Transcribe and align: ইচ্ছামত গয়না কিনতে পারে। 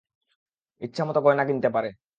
ইচ্ছামত 0.81 1.17
গয়না 1.17 1.43
কিনতে 1.45 1.69
পারে। 1.69 1.89